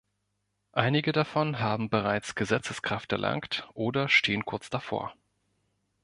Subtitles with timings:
[0.73, 5.13] Einige davon haben bereits Gesetzeskraft erlangt oder stehen kurz davor.